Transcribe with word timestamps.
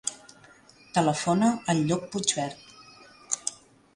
Telefona 0.97 1.51
al 1.73 1.83
Lluc 1.91 2.09
Puigvert. 2.15 3.47